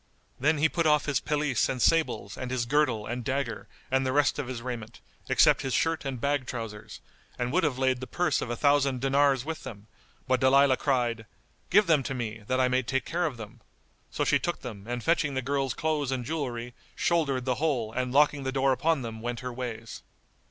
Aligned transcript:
Then 0.39 0.57
he 0.57 0.67
put 0.67 0.87
off 0.87 1.05
his 1.05 1.19
pelisse 1.19 1.69
and 1.69 1.79
sables 1.79 2.35
and 2.35 2.49
his 2.49 2.65
girdle 2.65 3.05
and 3.05 3.23
dagger 3.23 3.67
and 3.91 4.03
the 4.03 4.11
rest 4.11 4.39
of 4.39 4.47
his 4.47 4.59
raiment, 4.59 4.99
except 5.29 5.61
his 5.61 5.75
shirt 5.75 6.05
and 6.05 6.19
bag 6.19 6.47
trousers, 6.47 7.01
and 7.37 7.51
would 7.53 7.63
have 7.63 7.77
laid 7.77 7.99
the 7.99 8.07
purse 8.07 8.41
of 8.41 8.49
a 8.49 8.55
thousand 8.55 8.99
dinars 8.99 9.45
with 9.45 9.61
them, 9.63 9.85
but 10.27 10.39
Dalilah 10.39 10.77
cried, 10.79 11.27
"Give 11.69 11.85
them 11.85 12.01
to 12.01 12.15
me, 12.15 12.39
that 12.47 12.59
I 12.59 12.67
may 12.67 12.81
take 12.81 13.05
care 13.05 13.27
of 13.27 13.37
them." 13.37 13.61
So 14.09 14.25
she 14.25 14.39
took 14.39 14.61
them 14.61 14.85
and 14.87 15.03
fetching 15.03 15.35
the 15.35 15.41
girl's 15.43 15.75
clothes 15.75 16.11
and 16.11 16.25
jewellery 16.25 16.73
shouldered 16.95 17.45
the 17.45 17.55
whole 17.61 17.93
and 17.93 18.11
locking 18.11 18.41
the 18.41 18.51
door 18.51 18.71
upon 18.71 19.03
them 19.03 19.21
went 19.21 19.41
her 19.41 19.53
ways. 19.53 20.01